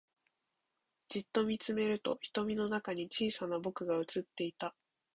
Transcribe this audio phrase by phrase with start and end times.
[1.09, 4.73] じっと見つめると瞳の中に小さな僕が映っていた